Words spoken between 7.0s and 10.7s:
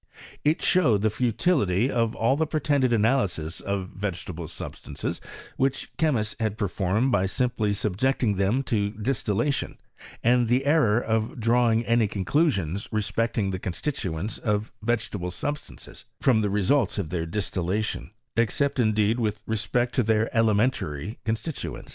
by simply subjecting thent to distillation, and the